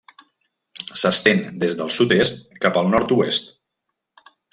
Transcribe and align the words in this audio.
S'estén 1.01 1.43
des 1.63 1.77
del 1.81 1.91
sud-est 1.97 2.41
cap 2.65 2.79
al 2.81 2.89
nord-oest. 2.95 3.53